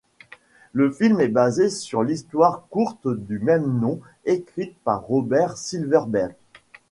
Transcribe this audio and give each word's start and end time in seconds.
Le 0.73 0.89
film 0.91 1.19
est 1.19 1.27
basé 1.27 1.69
sur 1.69 2.01
l'histoire 2.01 2.65
courte 2.71 3.07
du 3.07 3.37
même 3.37 3.77
nom 3.79 3.99
écrite 4.25 4.75
par 4.83 5.03
Robert 5.05 5.59
Silverberg. 5.59 6.33